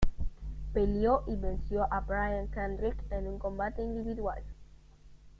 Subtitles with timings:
[0.73, 4.41] Peleó y venció a Brian Kendrick en un combate individual.